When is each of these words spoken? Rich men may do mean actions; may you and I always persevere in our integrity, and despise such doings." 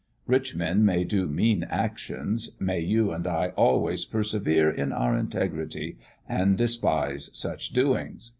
Rich 0.25 0.55
men 0.55 0.83
may 0.83 1.03
do 1.03 1.27
mean 1.27 1.63
actions; 1.69 2.59
may 2.59 2.79
you 2.79 3.11
and 3.11 3.27
I 3.27 3.49
always 3.49 4.03
persevere 4.03 4.67
in 4.71 4.91
our 4.91 5.15
integrity, 5.15 5.99
and 6.27 6.57
despise 6.57 7.29
such 7.37 7.69
doings." 7.69 8.29